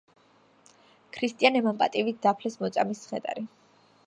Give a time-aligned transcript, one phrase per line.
[1.17, 3.49] ქრისტიანებმა პატივით დაფლეს მოწამის ცხედარი.